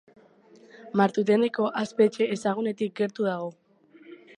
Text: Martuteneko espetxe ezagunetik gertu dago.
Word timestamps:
Martuteneko 1.01 1.67
espetxe 1.85 2.31
ezagunetik 2.39 3.01
gertu 3.03 3.33
dago. 3.33 3.57